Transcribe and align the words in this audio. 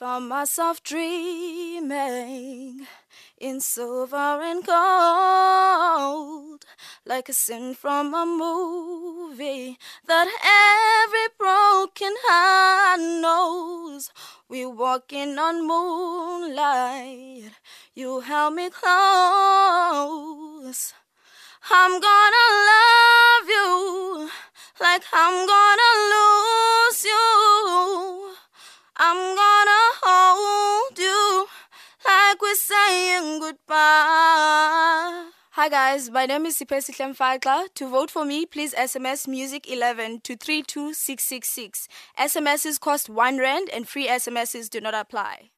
Found 0.00 0.30
myself 0.30 0.82
dreaming 0.82 2.86
in 3.36 3.60
silver 3.60 4.16
and 4.16 4.64
gold, 4.64 6.64
like 7.04 7.28
a 7.28 7.34
scene 7.34 7.74
from 7.74 8.14
a 8.14 8.24
movie 8.24 9.78
that 10.06 10.26
every 11.04 11.28
broken 11.36 12.14
heart 12.24 12.98
knows. 12.98 14.10
We 14.48 14.64
walking 14.64 15.38
on 15.38 15.68
moonlight, 15.68 17.50
you 17.94 18.20
held 18.20 18.54
me 18.54 18.70
close. 18.70 18.94
I'm 21.70 22.00
gonna 22.00 22.46
love 22.72 23.48
you 23.50 24.30
like 24.80 25.02
I'm 25.12 25.46
gonna 25.46 25.92
lose 26.14 27.04
you. 27.04 28.30
I'm 29.02 29.34
gonna 29.34 29.59
saying 32.48 33.40
goodbye. 33.40 35.30
Hi 35.52 35.68
guys, 35.68 36.10
my 36.10 36.26
name 36.26 36.46
is 36.46 36.58
Siphesihle 36.58 37.14
Mfaxa. 37.14 37.68
To 37.74 37.88
vote 37.88 38.10
for 38.10 38.24
me, 38.24 38.46
please 38.46 38.72
SMS 38.74 39.28
Music 39.28 39.70
11 39.70 40.20
to 40.20 40.36
32666. 40.36 41.88
SMSs 42.18 42.80
cost 42.80 43.08
1 43.08 43.38
Rand 43.38 43.68
and 43.72 43.88
free 43.88 44.08
SMSs 44.08 44.70
do 44.70 44.80
not 44.80 44.94
apply. 44.94 45.50